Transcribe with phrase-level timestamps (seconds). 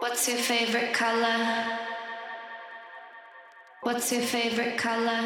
[0.00, 1.78] What's your favorite color?
[3.82, 5.22] What's your favorite color?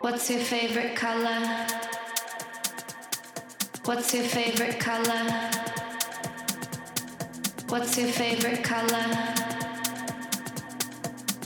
[0.00, 1.66] What's your favorite color?
[3.84, 5.50] What's your favorite color?
[7.68, 9.06] What's your favorite color?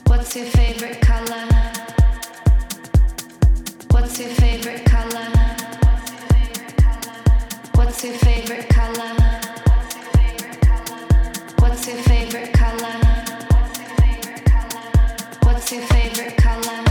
[0.06, 1.44] What's your favorite color?
[3.90, 5.28] What's your favorite color?
[7.74, 9.57] What's your favorite color?
[11.88, 13.00] What's your favorite color?
[15.42, 16.87] What's your favorite color?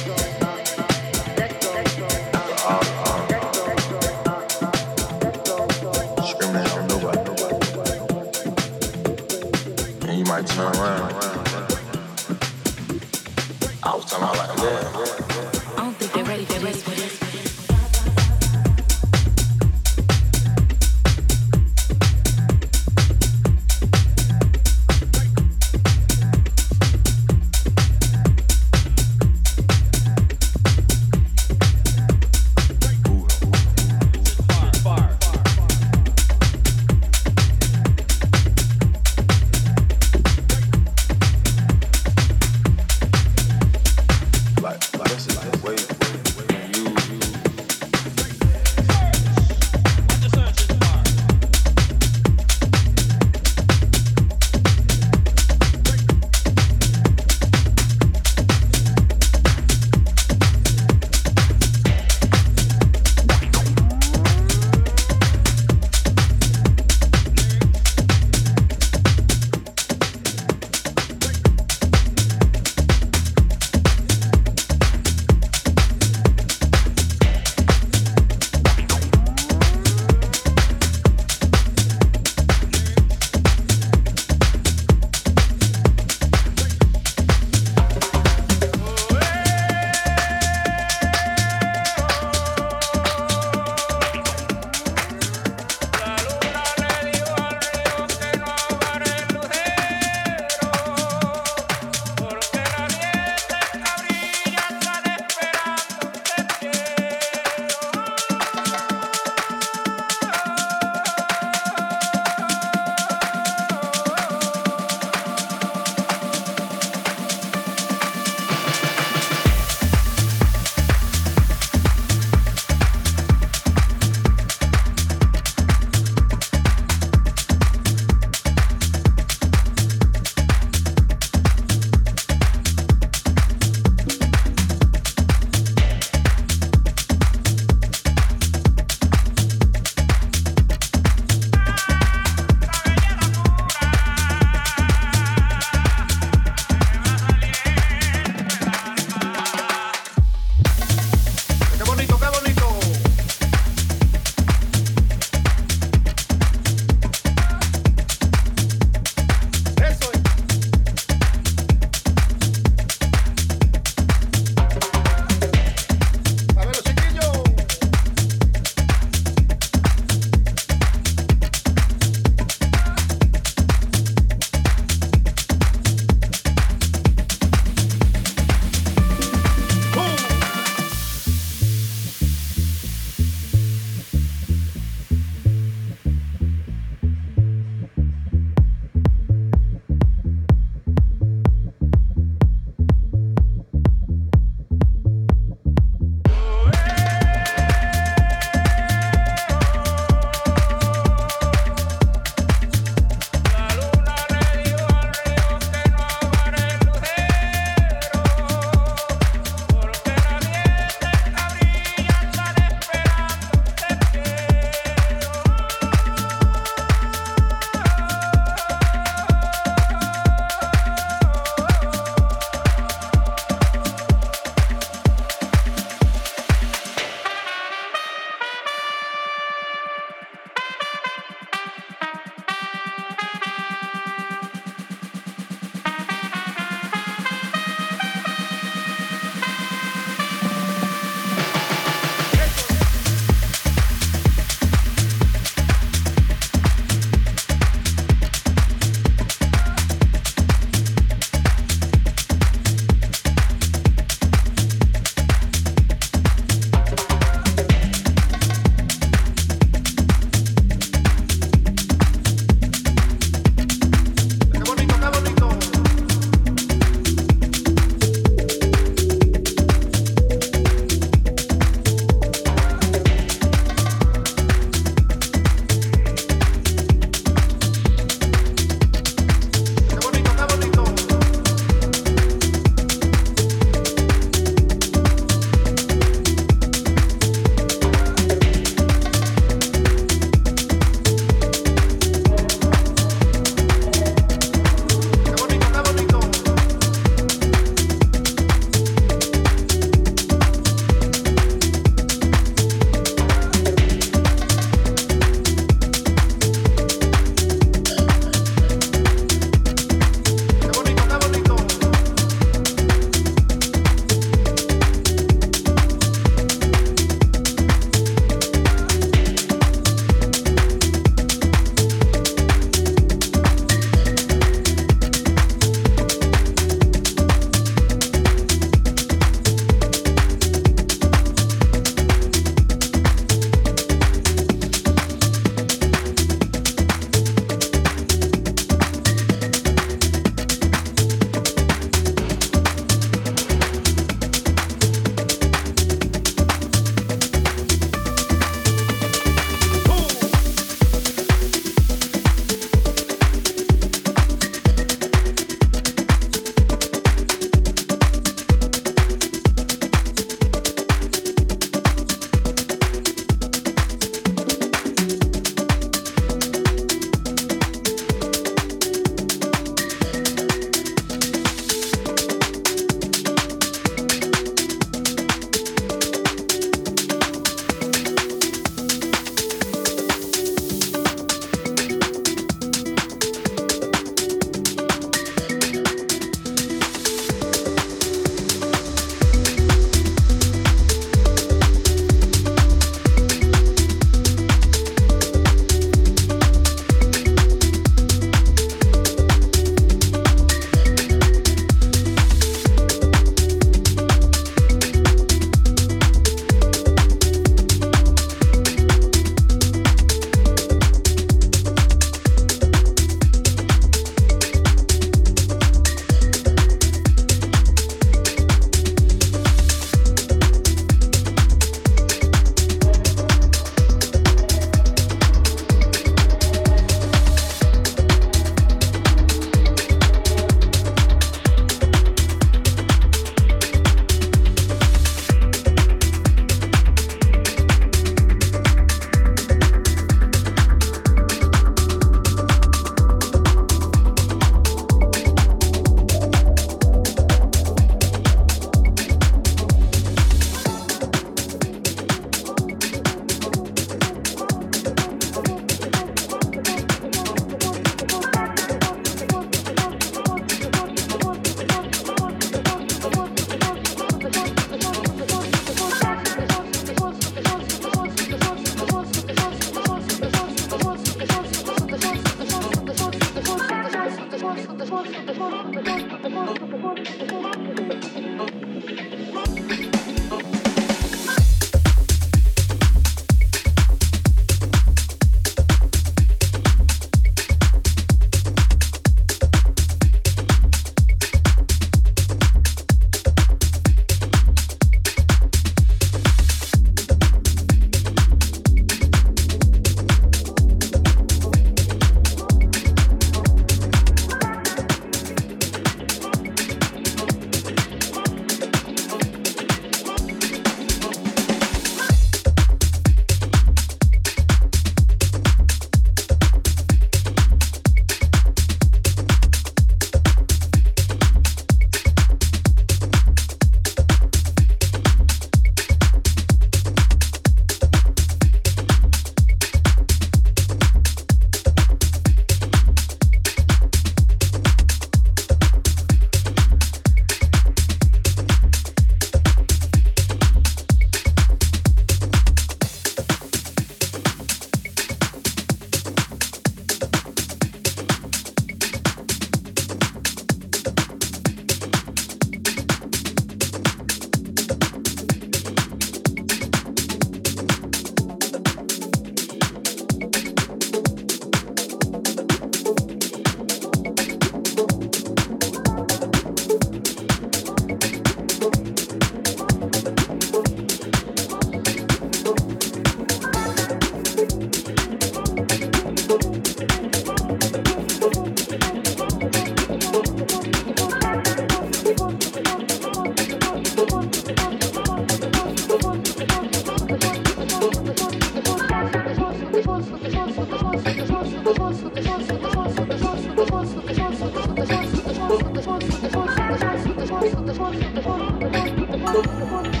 [599.33, 600.00] Thank you.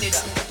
[0.00, 0.47] Right.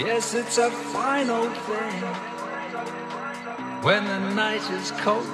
[0.00, 2.02] Yes, it's a fine old thing.
[3.82, 5.26] When the night is cold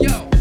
[0.00, 0.35] Yo.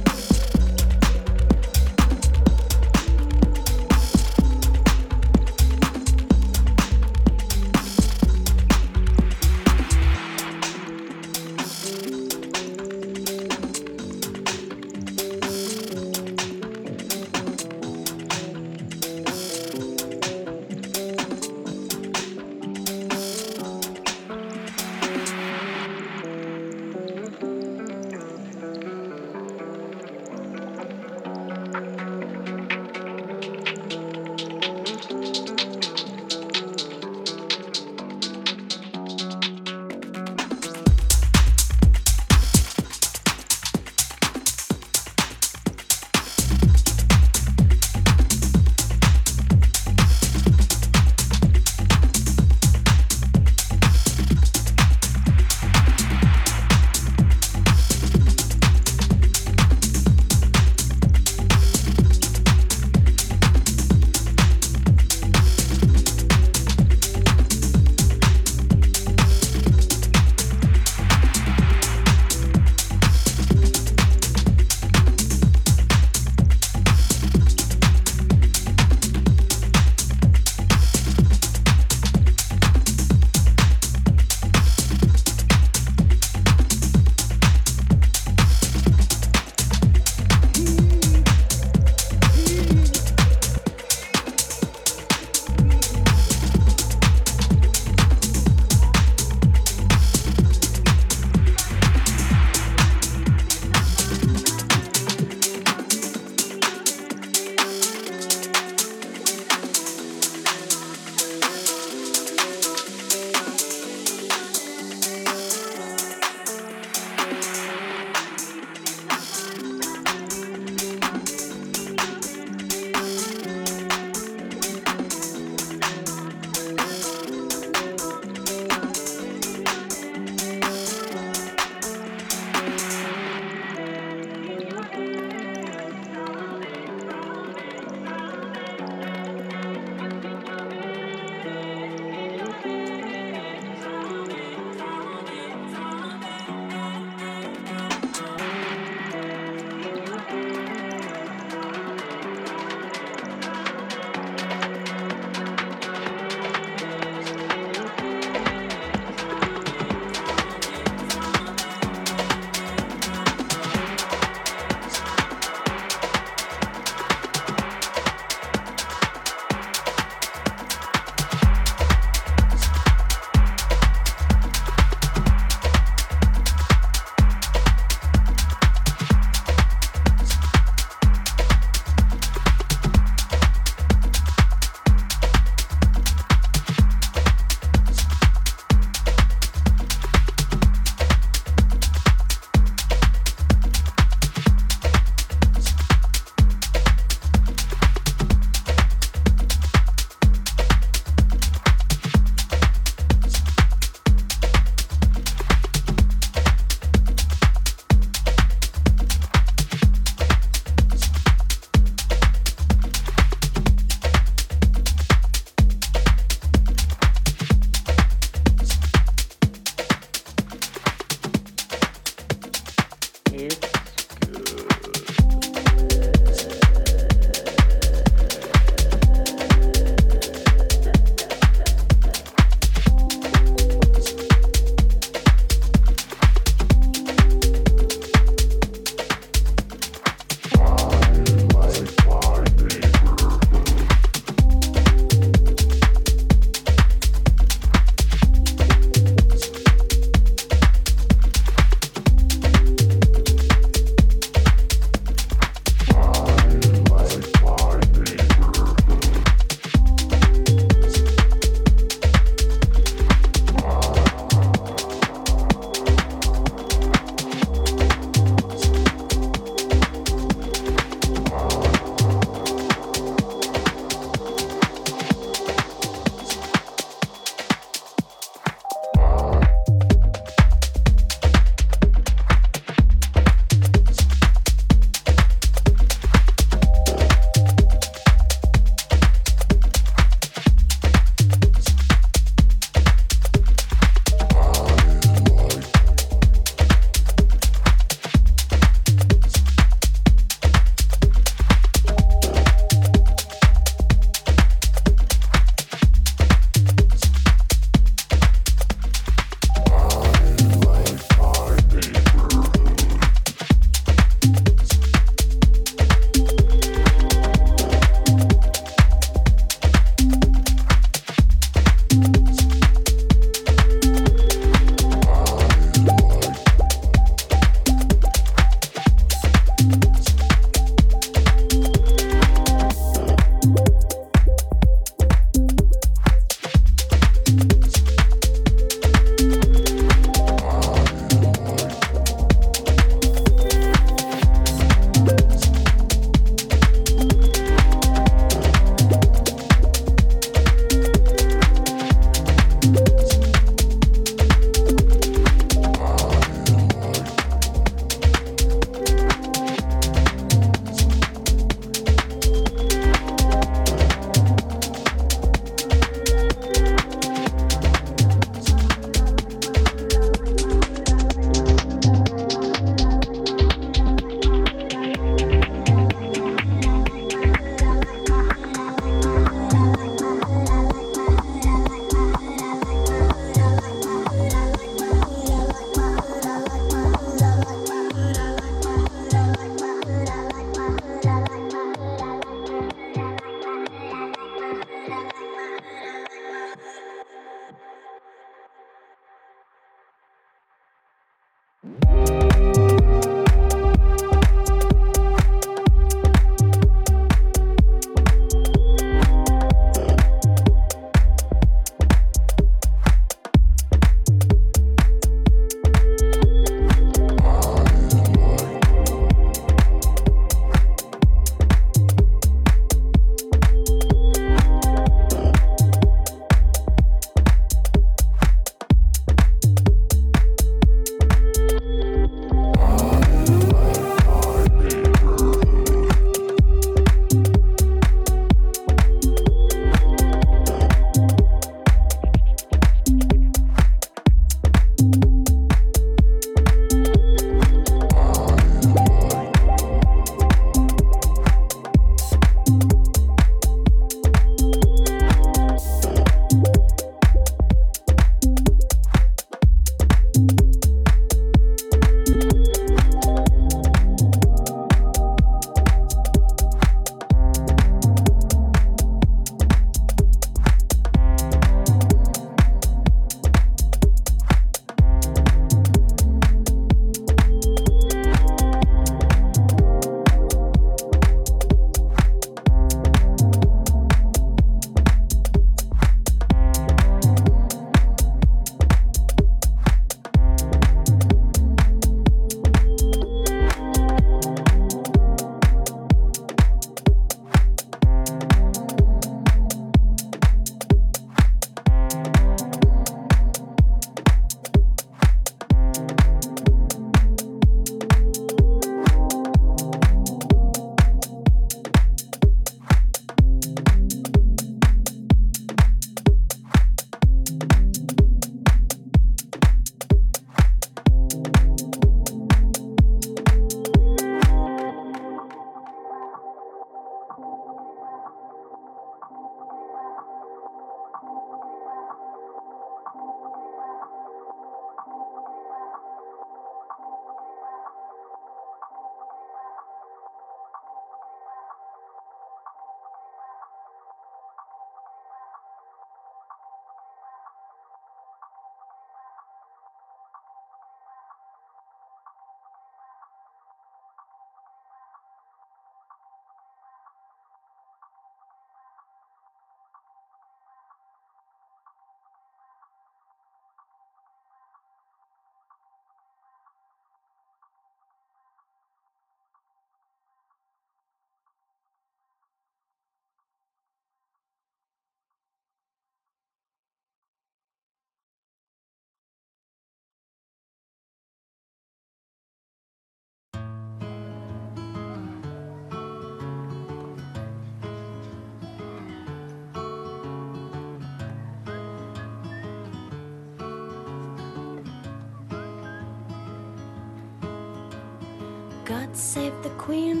[598.88, 600.00] God save the Queen,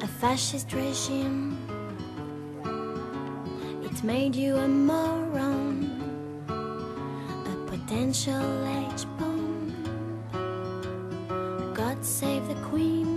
[0.00, 1.58] a fascist regime.
[3.82, 5.90] It made you a moron,
[6.48, 9.74] a potential age bomb.
[11.74, 13.10] God save the Queen,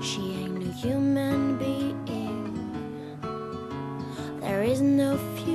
[0.00, 2.48] she ain't no human being.
[4.40, 5.53] There is no future.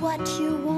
[0.00, 0.77] what you want.